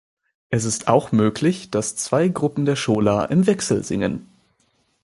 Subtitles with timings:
[0.49, 4.27] Es ist auch möglich, dass zwei Gruppen der Schola im Wechsel singen.